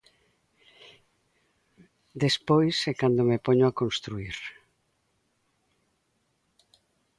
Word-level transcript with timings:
Despois 2.23 2.75
é 2.91 2.93
cando 3.01 3.21
me 3.29 3.37
poño 3.45 3.65
a 3.67 3.75
construír. 3.79 4.37